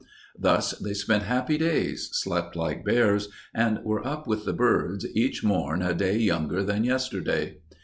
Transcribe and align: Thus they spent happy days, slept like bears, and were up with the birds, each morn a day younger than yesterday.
Thus 0.35 0.71
they 0.79 0.95
spent 0.95 1.25
happy 1.25 1.59
days, 1.59 2.09
slept 2.13 2.55
like 2.55 2.83
bears, 2.83 3.29
and 3.53 3.77
were 3.83 4.03
up 4.03 4.25
with 4.25 4.45
the 4.45 4.51
birds, 4.53 5.05
each 5.15 5.43
morn 5.43 5.83
a 5.83 5.93
day 5.93 6.17
younger 6.17 6.63
than 6.63 6.83
yesterday. 6.83 7.59